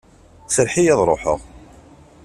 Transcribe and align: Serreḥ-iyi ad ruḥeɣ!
Serreḥ-iyi 0.55 0.91
ad 0.93 0.99
ruḥeɣ! 1.07 1.39